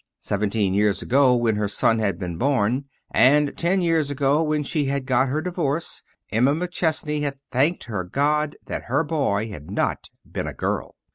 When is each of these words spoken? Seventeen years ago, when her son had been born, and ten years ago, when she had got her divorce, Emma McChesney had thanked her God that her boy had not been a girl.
Seventeen 0.17 0.73
years 0.73 1.03
ago, 1.03 1.35
when 1.35 1.57
her 1.57 1.67
son 1.67 1.99
had 1.99 2.17
been 2.17 2.35
born, 2.39 2.85
and 3.11 3.55
ten 3.55 3.81
years 3.81 4.09
ago, 4.09 4.41
when 4.41 4.63
she 4.63 4.85
had 4.85 5.05
got 5.05 5.29
her 5.29 5.41
divorce, 5.43 6.01
Emma 6.31 6.55
McChesney 6.55 7.21
had 7.21 7.37
thanked 7.51 7.83
her 7.83 8.03
God 8.03 8.55
that 8.65 8.85
her 8.85 9.03
boy 9.03 9.49
had 9.49 9.69
not 9.69 10.09
been 10.25 10.47
a 10.47 10.55
girl. 10.55 10.95